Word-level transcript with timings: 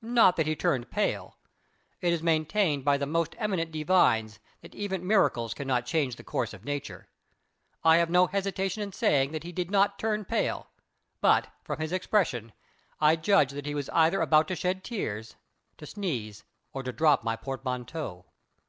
Not 0.00 0.36
that 0.36 0.46
he 0.46 0.54
turned 0.54 0.92
pale. 0.92 1.38
It 2.00 2.12
is 2.12 2.22
maintained 2.22 2.84
by 2.84 2.96
the 2.96 3.04
most 3.04 3.34
eminent 3.36 3.72
divines 3.72 4.38
that 4.60 4.76
even 4.76 5.04
miracles 5.04 5.54
cannot 5.54 5.86
change 5.86 6.14
the 6.14 6.22
course 6.22 6.54
of 6.54 6.64
nature. 6.64 7.08
I 7.82 7.96
have 7.96 8.08
no 8.08 8.28
hesitation 8.28 8.80
in 8.80 8.92
saying 8.92 9.32
that 9.32 9.42
he 9.42 9.50
did 9.50 9.72
not 9.72 9.98
turn 9.98 10.24
pale; 10.24 10.68
but, 11.20 11.48
from 11.64 11.80
his 11.80 11.90
expression, 11.90 12.52
I 13.00 13.16
judged 13.16 13.54
that 13.54 13.66
he 13.66 13.74
was 13.74 13.88
either 13.88 14.20
about 14.20 14.46
to 14.46 14.54
shed 14.54 14.84
tears, 14.84 15.34
to 15.78 15.86
sneeze, 15.86 16.44
or 16.72 16.84
to 16.84 16.92
drop 16.92 17.24
my 17.24 17.34
portmanteau. 17.34 18.26